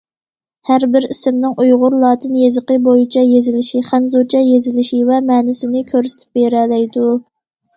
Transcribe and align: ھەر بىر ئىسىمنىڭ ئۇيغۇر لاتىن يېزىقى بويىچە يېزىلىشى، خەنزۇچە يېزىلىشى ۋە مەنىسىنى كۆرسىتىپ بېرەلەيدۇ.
ھەر 0.67 0.85
بىر 0.93 1.05
ئىسىمنىڭ 1.15 1.51
ئۇيغۇر 1.63 1.95
لاتىن 2.03 2.39
يېزىقى 2.39 2.77
بويىچە 2.87 3.23
يېزىلىشى، 3.33 3.83
خەنزۇچە 3.91 4.41
يېزىلىشى 4.47 5.03
ۋە 5.11 5.21
مەنىسىنى 5.29 5.85
كۆرسىتىپ 5.93 6.41
بېرەلەيدۇ. 6.41 7.07